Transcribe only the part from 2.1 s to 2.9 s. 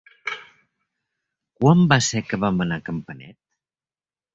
que vam anar a